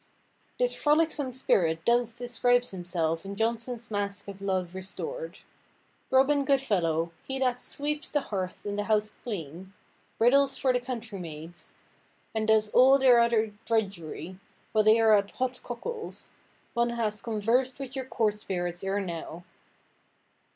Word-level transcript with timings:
This 0.57 0.73
frolicsome 0.73 1.31
spirit 1.31 1.81
thus 1.85 2.11
describes 2.11 2.71
himself 2.71 3.23
in 3.23 3.35
Jonson's 3.35 3.91
masque 3.91 4.27
of 4.27 4.41
Love 4.41 4.73
Restored: 4.73 5.37
"Robin 6.09 6.43
Goodfellow, 6.43 7.11
he 7.27 7.37
that 7.37 7.59
sweeps 7.59 8.09
the 8.09 8.21
hearth 8.21 8.65
and 8.65 8.79
the 8.79 8.85
house 8.85 9.11
clean, 9.23 9.73
riddles 10.17 10.57
for 10.57 10.73
the 10.73 10.79
country 10.79 11.19
maids, 11.19 11.73
and 12.33 12.47
does 12.47 12.69
all 12.69 12.97
their 12.97 13.19
other 13.19 13.53
drudgery, 13.65 14.39
while 14.71 14.83
they 14.83 14.99
are 14.99 15.13
at 15.13 15.29
hot–cockles; 15.37 16.33
one 16.73 16.87
that 16.87 16.95
has 16.95 17.21
conversed 17.21 17.77
with 17.77 17.95
your 17.95 18.05
court 18.05 18.39
spirits 18.39 18.83
ere 18.83 18.99
now." 19.01 19.43